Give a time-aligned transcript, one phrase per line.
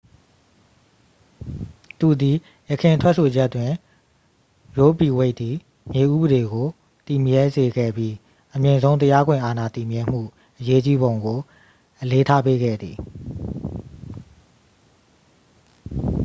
[1.99, 2.37] သူသည်
[2.69, 3.71] ယခင်ထွက်ဆိုချက်တွင်
[4.77, 5.55] ရိုးဗီဝိတ်သည်
[5.93, 6.67] မြေဥပဒေကို
[7.07, 8.13] တည်မြဲစေခဲ့ပြီး
[8.55, 10.21] အမြင့်ဆုံးတရားခွင်အာဏာ တည်မြဲမှု
[10.59, 11.39] အရေးကြီးပုံကို
[12.01, 12.95] အလေးထားပေးခဲ့သည်